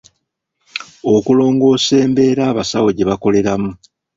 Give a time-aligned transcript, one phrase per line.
[1.15, 3.71] Okulongoosa embeera abasawo gye bakoleramu.